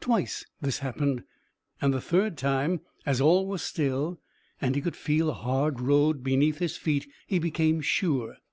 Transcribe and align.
Twice 0.00 0.44
this 0.60 0.80
happened, 0.80 1.22
and 1.80 1.94
the 1.94 2.00
third 2.00 2.36
time, 2.36 2.80
as 3.06 3.20
all 3.20 3.46
was 3.46 3.62
still, 3.62 4.18
and 4.60 4.74
he 4.74 4.80
could 4.80 4.96
feel 4.96 5.30
a 5.30 5.34
hard 5.34 5.80
road 5.80 6.24
beneath 6.24 6.58
his 6.58 6.76
feet, 6.76 7.06
he 7.28 7.38
became 7.38 7.80
sure. 7.80 8.38